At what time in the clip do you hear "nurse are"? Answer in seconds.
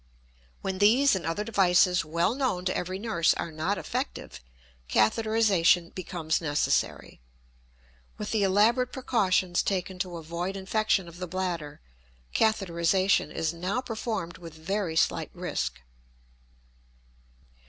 2.97-3.51